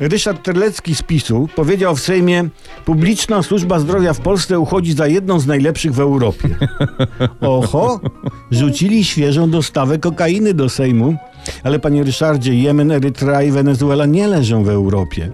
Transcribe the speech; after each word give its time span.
Ryszard 0.00 0.42
Terlecki 0.42 0.94
z 0.94 1.02
PiSu 1.02 1.48
powiedział 1.56 1.96
w 1.96 2.00
Sejmie 2.00 2.48
publiczna 2.84 3.42
służba 3.42 3.78
zdrowia 3.78 4.12
w 4.12 4.20
Polsce 4.20 4.58
uchodzi 4.58 4.92
za 4.92 5.06
jedną 5.06 5.40
z 5.40 5.46
najlepszych 5.46 5.92
w 5.94 6.00
Europie. 6.00 6.48
Oho, 7.40 8.00
rzucili 8.50 9.04
świeżą 9.04 9.50
dostawę 9.50 9.98
kokainy 9.98 10.54
do 10.54 10.68
Sejmu. 10.68 11.16
Ale 11.62 11.78
panie 11.78 12.04
Ryszardzie, 12.04 12.54
Jemen, 12.54 12.92
Erytrea 12.92 13.42
i 13.42 13.50
Wenezuela 13.50 14.06
nie 14.06 14.28
leżą 14.28 14.64
w 14.64 14.68
Europie. 14.68 15.30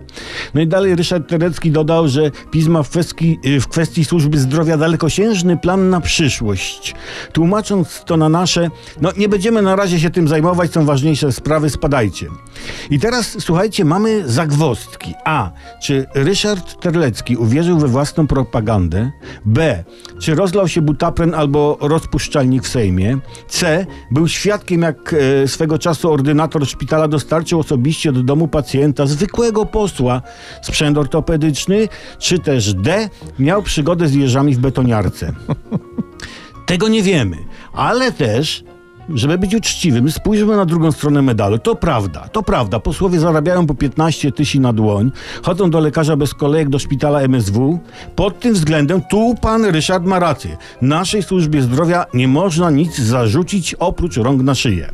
No 0.55 0.61
i 0.61 0.67
dalej 0.67 0.97
Ryszard 0.97 1.29
Terecki 1.29 1.71
dodał, 1.71 2.09
że 2.09 2.31
PiS 2.51 2.67
ma 2.67 2.83
w 2.83 2.91
kwestii, 2.91 3.39
w 3.61 3.69
kwestii 3.69 4.05
służby 4.05 4.39
zdrowia 4.39 4.77
dalekosiężny 4.77 5.57
plan 5.57 5.91
na 5.91 6.01
przyszłość. 6.01 6.95
Tłumacząc 7.33 8.03
to 8.07 8.17
na 8.17 8.29
nasze, 8.29 8.71
no 9.01 9.11
nie 9.17 9.29
będziemy 9.29 9.63
na 9.63 9.77
razie 9.77 10.01
się 10.01 10.11
tym 10.11 10.29
zajmować, 10.29 10.73
są 10.73 10.85
ważniejsze 10.85 11.33
sprawy, 11.33 11.71
spadajcie. 11.71 12.27
I 12.91 12.99
teraz 12.99 13.37
słuchajcie, 13.39 13.85
mamy 13.85 14.29
zagwozdki. 14.29 15.15
A. 15.25 15.51
Czy 15.83 16.07
Ryszard 16.15 16.81
Terlecki 16.81 17.37
uwierzył 17.37 17.79
we 17.79 17.89
własną 17.89 18.27
propagandę? 18.27 19.11
B. 19.45 19.85
Czy 20.21 20.35
rozlał 20.35 20.69
się 20.69 20.83
butapren 20.83 21.35
albo 21.35 21.79
rozpuszczalnik 21.81 22.63
w 22.63 22.69
Sejmie? 22.69 23.19
C. 23.49 23.87
Był 24.11 24.29
świadkiem, 24.29 24.83
jak 24.83 25.15
e, 25.45 25.49
swego 25.49 25.79
czasu 25.79 26.13
ordynator 26.13 26.67
szpitala 26.67 27.09
dostarczył 27.09 27.61
osobiście 27.61 28.13
do 28.13 28.23
domu 28.23 28.49
pacjenta 28.49 29.07
zwykłego 29.07 29.67
posła 29.67 30.23
sprzęt 30.63 30.99
ortopedyczny? 30.99 31.89
Czy 32.19 32.39
też 32.39 32.75
D. 32.75 33.09
Miał 33.39 33.63
przygodę 33.63 34.09
z 34.09 34.15
jeżami 34.15 34.55
w 34.55 34.59
betoniarce? 34.59 35.33
Tego 36.67 36.89
nie 36.89 37.03
wiemy, 37.03 37.37
ale 37.73 38.13
też 38.13 38.65
żeby 39.09 39.39
być 39.39 39.55
uczciwym, 39.55 40.11
spójrzmy 40.11 40.57
na 40.57 40.67
drugą 40.67 40.93
stronę 40.93 41.23
medalu. 41.23 41.59
To 41.59 41.75
prawda, 41.77 42.29
to 42.29 42.43
prawda. 42.43 42.81
Posłowie 42.81 43.21
zarabiają 43.21 43.67
po 43.67 43.75
15 43.75 44.33
tysięcy 44.33 44.45
na 44.61 44.73
dłoń, 44.73 45.13
chodzą 45.43 45.71
do 45.71 45.81
lekarza 45.81 46.17
bez 46.17 46.35
kolejek 46.35 46.69
do 46.69 46.79
szpitala 46.79 47.21
MSW. 47.21 47.79
Pod 48.17 48.41
tym 48.41 48.55
względem 48.55 49.03
tu 49.11 49.35
pan 49.41 49.65
Ryszard 49.65 50.05
ma 50.05 50.19
rację. 50.19 50.57
Naszej 50.83 51.23
służbie 51.23 51.63
zdrowia 51.63 52.07
nie 52.15 52.29
można 52.29 52.71
nic 52.71 52.99
zarzucić 52.99 53.75
oprócz 53.75 54.17
rąk 54.17 54.43
na 54.43 54.55
szyję. 54.55 54.91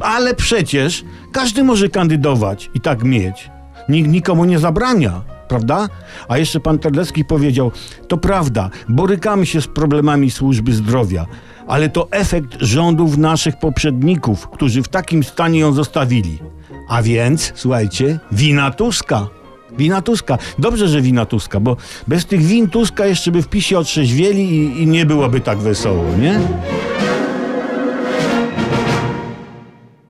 Ale 0.00 0.34
przecież 0.34 1.04
każdy 1.32 1.64
może 1.64 1.88
kandydować 1.88 2.70
i 2.74 2.80
tak 2.80 3.04
mieć. 3.04 3.50
Nikt 3.88 4.10
nikomu 4.10 4.44
nie 4.44 4.58
zabrania 4.58 5.38
prawda? 5.48 5.88
A 6.28 6.38
jeszcze 6.38 6.60
pan 6.60 6.78
Terlecki 6.78 7.24
powiedział, 7.24 7.72
to 8.08 8.16
prawda, 8.16 8.70
borykamy 8.88 9.46
się 9.46 9.60
z 9.60 9.66
problemami 9.66 10.30
służby 10.30 10.72
zdrowia, 10.72 11.26
ale 11.66 11.88
to 11.88 12.08
efekt 12.10 12.56
rządów 12.60 13.16
naszych 13.16 13.58
poprzedników, 13.58 14.48
którzy 14.48 14.82
w 14.82 14.88
takim 14.88 15.24
stanie 15.24 15.60
ją 15.60 15.72
zostawili. 15.72 16.38
A 16.88 17.02
więc, 17.02 17.52
słuchajcie, 17.54 18.18
wina 18.32 18.70
Tuska. 18.70 19.26
Wina 19.78 20.02
Tuska. 20.02 20.38
Dobrze, 20.58 20.88
że 20.88 21.00
wina 21.00 21.26
Tuska, 21.26 21.60
bo 21.60 21.76
bez 22.06 22.26
tych 22.26 22.42
win 22.42 22.70
Tuska 22.70 23.06
jeszcze 23.06 23.30
by 23.30 23.42
w 23.42 23.48
PiSie 23.48 23.78
otrzeźwieli 23.78 24.54
i, 24.54 24.82
i 24.82 24.86
nie 24.86 25.06
byłoby 25.06 25.40
tak 25.40 25.58
wesoło, 25.58 26.04
nie? 26.20 26.40